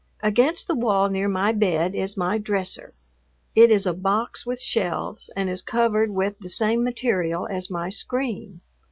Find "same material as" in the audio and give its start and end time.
6.49-7.69